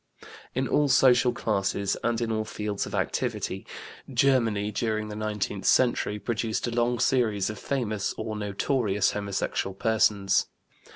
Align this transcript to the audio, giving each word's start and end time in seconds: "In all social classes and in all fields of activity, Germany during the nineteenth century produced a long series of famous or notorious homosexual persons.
"In 0.55 0.67
all 0.67 0.87
social 0.87 1.31
classes 1.31 1.95
and 2.03 2.19
in 2.21 2.31
all 2.31 2.43
fields 2.43 2.87
of 2.87 2.95
activity, 2.95 3.67
Germany 4.11 4.71
during 4.71 5.09
the 5.09 5.15
nineteenth 5.15 5.65
century 5.65 6.17
produced 6.17 6.65
a 6.65 6.71
long 6.71 6.97
series 6.97 7.51
of 7.51 7.59
famous 7.59 8.11
or 8.17 8.35
notorious 8.35 9.11
homosexual 9.11 9.75
persons. 9.75 10.47